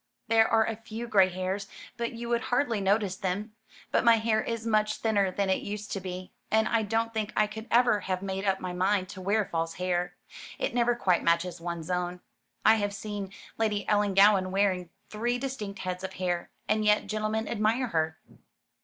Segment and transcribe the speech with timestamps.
[0.29, 3.53] "There are a few gray hairs, but you would hardly notice them;
[3.91, 7.31] but my hair is much thinner than it used to be, and I don't think
[7.37, 10.15] I could ever have made up my mind to wear false hair.
[10.57, 12.21] It never quite matches one's own.
[12.65, 17.89] I have seen Lady Ellangowan wearing three distinct heads of hair; and yet gentlemen admire
[17.89, 18.17] her."